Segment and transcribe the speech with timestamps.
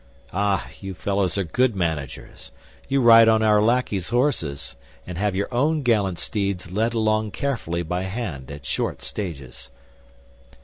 [0.33, 2.49] Ah, you fellows are good managers!
[2.87, 7.83] You ride on our lackey's horses, and have your own gallant steeds led along carefully
[7.83, 9.69] by hand, at short stages."